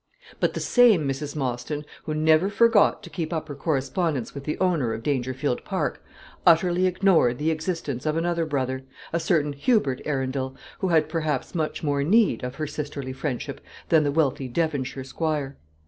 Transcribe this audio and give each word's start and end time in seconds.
But 0.39 0.55
the 0.55 0.59
same 0.59 1.07
Mrs. 1.07 1.35
Mostyn, 1.35 1.85
who 2.05 2.15
never 2.15 2.49
forgot 2.49 3.03
to 3.03 3.09
keep 3.11 3.31
up 3.31 3.47
her 3.49 3.53
correspondence 3.55 4.33
with 4.33 4.45
the 4.45 4.59
owner 4.59 4.93
of 4.93 5.03
Dangerfield 5.03 5.63
Park, 5.63 6.03
utterly 6.43 6.87
ignored 6.87 7.37
the 7.37 7.51
existence 7.51 8.07
of 8.07 8.17
another 8.17 8.47
brother, 8.47 8.83
a 9.13 9.19
certain 9.19 9.53
Hubert 9.53 10.01
Arundel, 10.03 10.55
who 10.79 10.87
had, 10.87 11.07
perhaps, 11.07 11.53
much 11.53 11.83
more 11.83 12.03
need 12.03 12.43
of 12.43 12.55
her 12.55 12.65
sisterly 12.65 13.13
friendship 13.13 13.61
than 13.89 14.03
the 14.03 14.11
wealthy 14.11 14.47
Devonshire 14.47 15.03
squire. 15.03 15.55